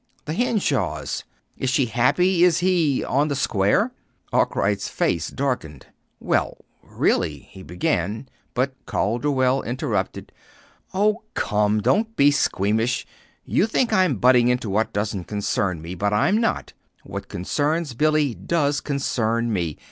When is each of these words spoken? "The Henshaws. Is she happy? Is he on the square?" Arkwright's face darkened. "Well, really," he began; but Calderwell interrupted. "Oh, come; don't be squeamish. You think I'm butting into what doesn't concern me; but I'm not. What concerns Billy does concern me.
"The 0.25 0.33
Henshaws. 0.33 1.25
Is 1.55 1.69
she 1.69 1.85
happy? 1.85 2.43
Is 2.43 2.57
he 2.57 3.03
on 3.03 3.27
the 3.27 3.35
square?" 3.35 3.91
Arkwright's 4.33 4.87
face 4.89 5.29
darkened. 5.29 5.85
"Well, 6.19 6.57
really," 6.81 7.47
he 7.51 7.61
began; 7.61 8.27
but 8.55 8.73
Calderwell 8.87 9.61
interrupted. 9.61 10.31
"Oh, 10.91 11.21
come; 11.35 11.81
don't 11.81 12.15
be 12.15 12.31
squeamish. 12.31 13.05
You 13.45 13.67
think 13.67 13.93
I'm 13.93 14.15
butting 14.15 14.47
into 14.47 14.71
what 14.71 14.91
doesn't 14.91 15.25
concern 15.25 15.83
me; 15.83 15.93
but 15.93 16.13
I'm 16.13 16.39
not. 16.41 16.73
What 17.03 17.29
concerns 17.29 17.93
Billy 17.93 18.33
does 18.33 18.81
concern 18.81 19.53
me. 19.53 19.77